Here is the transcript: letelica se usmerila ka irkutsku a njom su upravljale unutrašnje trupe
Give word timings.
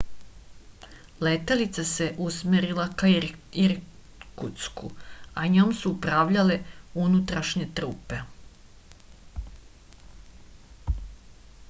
letelica 1.25 1.83
se 1.89 2.05
usmerila 2.27 2.85
ka 3.01 3.09
irkutsku 3.65 4.89
a 5.41 5.43
njom 5.55 5.73
su 5.81 5.91
upravljale 5.97 6.55
unutrašnje 7.05 7.67
trupe 7.81 8.23